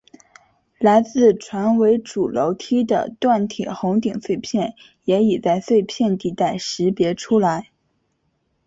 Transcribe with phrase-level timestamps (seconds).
[0.79, 7.69] 来自船尾主楼梯的锻铁穹顶碎片也已在碎片地带识别出来。